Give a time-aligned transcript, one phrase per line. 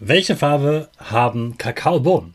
[0.00, 2.34] Welche Farbe haben Kakaobohnen?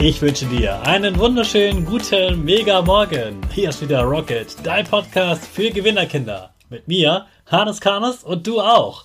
[0.00, 3.40] Ich wünsche dir einen wunderschönen guten Mega Morgen.
[3.52, 6.54] Hier ist wieder Rocket, dein Podcast für Gewinnerkinder.
[6.70, 9.04] Mit mir, Hannes Karnes und du auch.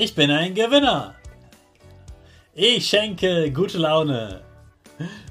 [0.00, 1.16] Ich bin ein Gewinner.
[2.54, 4.42] Ich schenke gute Laune.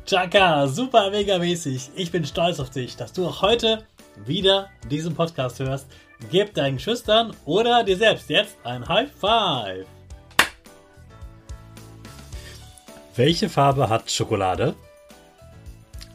[0.05, 1.91] Chaka, super mega mäßig.
[1.95, 3.85] Ich bin stolz auf dich, dass du auch heute
[4.25, 5.87] wieder diesen Podcast hörst.
[6.29, 9.85] Gib deinen Schüchtern oder dir selbst jetzt ein High Five.
[13.15, 14.75] Welche Farbe hat Schokolade?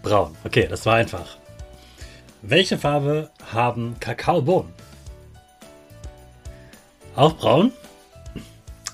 [0.03, 0.37] Braun.
[0.45, 1.39] Okay, das war einfach.
[2.43, 4.75] Welche Farbe haben Kakaobohnen?
[7.17, 7.73] Auch braun?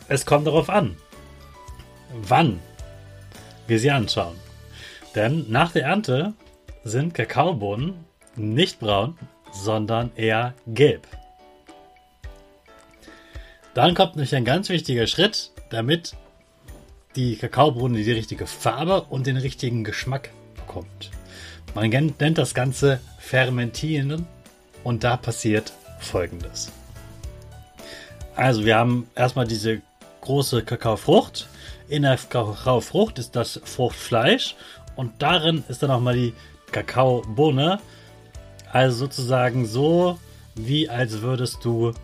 [0.08, 0.96] Es kommt darauf an,
[2.22, 2.60] wann
[3.66, 4.36] wir sie anschauen.
[5.14, 6.32] Denn nach der Ernte
[6.82, 8.04] sind Kakaobohnen
[8.36, 9.18] nicht braun,
[9.52, 11.06] sondern eher gelb.
[13.74, 16.16] Dann kommt nämlich ein ganz wichtiger Schritt, damit
[17.14, 21.10] die Kakaobohne die richtige Farbe und den richtigen Geschmack bekommt.
[21.74, 24.26] Man nennt das Ganze Fermentieren
[24.84, 26.72] und da passiert Folgendes.
[28.34, 29.82] Also wir haben erstmal diese
[30.28, 31.48] große Kakaofrucht.
[31.88, 34.56] In der Kakaofrucht ist das Fruchtfleisch
[34.94, 36.34] und darin ist dann auch mal die
[36.70, 37.80] Kakaobohne.
[38.70, 40.18] Also sozusagen so,
[40.54, 41.94] wie als würdest du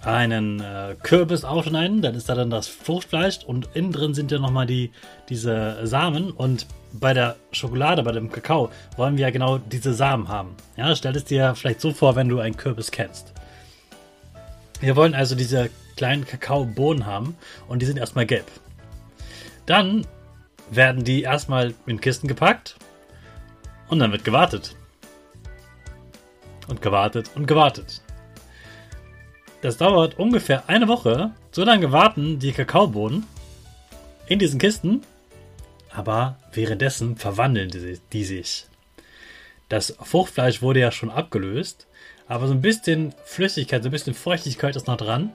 [0.00, 4.38] einen äh, Kürbis aufschneiden, dann ist da dann das Fruchtfleisch und innen drin sind ja
[4.38, 4.90] nochmal die,
[5.28, 10.28] diese Samen und bei der Schokolade, bei dem Kakao, wollen wir ja genau diese Samen
[10.28, 10.56] haben.
[10.78, 13.34] Ja, stell es dir vielleicht so vor, wenn du einen Kürbis kennst.
[14.80, 17.36] Wir wollen also diese kleinen Kakaobohnen haben
[17.68, 18.46] und die sind erstmal gelb.
[19.66, 20.06] Dann
[20.70, 22.76] werden die erstmal in Kisten gepackt
[23.88, 24.76] und dann wird gewartet.
[26.68, 28.00] Und gewartet und gewartet.
[29.60, 31.32] Das dauert ungefähr eine Woche.
[31.52, 33.26] So lange warten die Kakaobohnen
[34.26, 35.02] in diesen Kisten,
[35.90, 38.66] aber währenddessen verwandeln die, die sich.
[39.68, 41.86] Das Fruchtfleisch wurde ja schon abgelöst,
[42.28, 45.32] aber so ein bisschen Flüssigkeit, so ein bisschen Feuchtigkeit ist noch dran.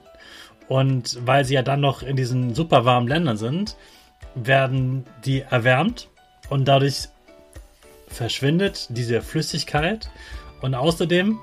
[0.68, 3.76] Und weil sie ja dann noch in diesen super warmen Ländern sind,
[4.34, 6.08] werden die erwärmt
[6.50, 7.08] und dadurch
[8.08, 10.10] verschwindet diese Flüssigkeit
[10.60, 11.38] und außerdem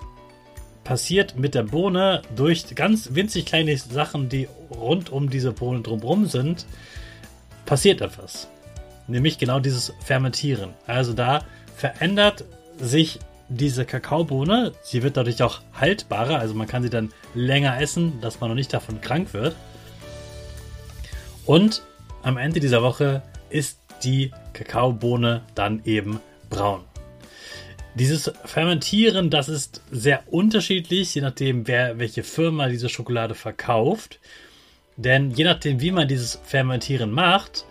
[0.83, 6.27] passiert mit der Bohne durch ganz winzig kleine Sachen, die rund um diese Bohne drumherum
[6.27, 6.65] sind,
[7.65, 8.47] passiert etwas.
[9.07, 10.73] Nämlich genau dieses Fermentieren.
[10.85, 11.43] Also da
[11.75, 12.45] verändert
[12.77, 13.19] sich
[13.49, 14.73] diese Kakaobohne.
[14.81, 18.55] Sie wird dadurch auch haltbarer, also man kann sie dann länger essen, dass man noch
[18.55, 19.55] nicht davon krank wird.
[21.45, 21.83] Und
[22.23, 26.19] am Ende dieser Woche ist die Kakaobohne dann eben
[26.49, 26.83] braun.
[27.93, 34.19] Dieses Fermentieren, das ist sehr unterschiedlich, je nachdem, wer, welche Firma diese Schokolade verkauft.
[34.97, 37.65] Denn je nachdem, wie man dieses Fermentieren macht,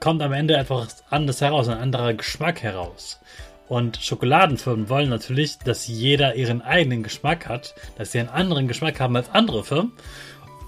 [0.00, 3.18] kommt am Ende etwas anderes heraus, ein anderer Geschmack heraus.
[3.68, 8.98] Und Schokoladenfirmen wollen natürlich, dass jeder ihren eigenen Geschmack hat, dass sie einen anderen Geschmack
[8.98, 9.92] haben als andere Firmen.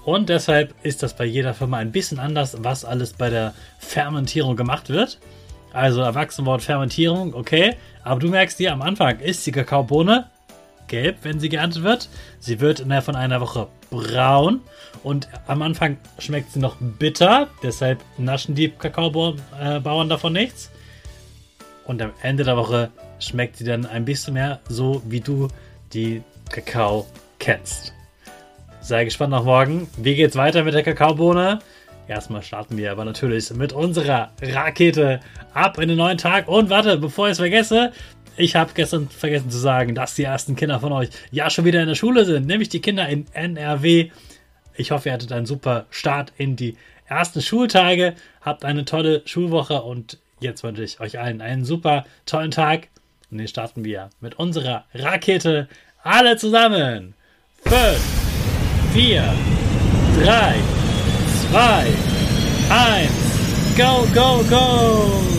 [0.05, 4.55] Und deshalb ist das bei jeder Firma ein bisschen anders, was alles bei der Fermentierung
[4.55, 5.19] gemacht wird.
[5.73, 7.75] Also Erwachsenenwort Fermentierung, okay.
[8.03, 10.27] Aber du merkst dir, am Anfang ist die Kakaobohne
[10.87, 12.09] gelb, wenn sie geerntet wird.
[12.39, 14.61] Sie wird innerhalb von einer Woche braun
[15.03, 17.47] und am Anfang schmeckt sie noch bitter.
[17.63, 20.69] Deshalb naschen die Kakaobauern davon nichts.
[21.91, 22.89] Und am Ende der Woche
[23.19, 25.49] schmeckt sie dann ein bisschen mehr so, wie du
[25.91, 27.05] die Kakao
[27.37, 27.93] kennst.
[28.79, 29.89] Sei gespannt nach morgen.
[29.97, 31.59] Wie geht's weiter mit der Kakaobohne?
[32.07, 35.19] Erstmal starten wir aber natürlich mit unserer Rakete
[35.53, 36.47] ab in den neuen Tag.
[36.47, 37.91] Und warte, bevor ich es vergesse,
[38.37, 41.81] ich habe gestern vergessen zu sagen, dass die ersten Kinder von euch ja schon wieder
[41.81, 44.11] in der Schule sind, nämlich die Kinder in NRW.
[44.75, 49.81] Ich hoffe, ihr hattet einen super Start in die ersten Schultage, habt eine tolle Schulwoche
[49.81, 52.89] und jetzt wünsche ich euch allen einen super tollen Tag.
[53.29, 55.67] Und den starten wir mit unserer Rakete
[56.03, 57.13] alle zusammen.
[57.63, 57.73] 5,
[58.93, 59.33] 4,
[60.23, 60.55] 3,
[61.51, 61.87] 2,
[62.69, 65.30] 1, go, go, go!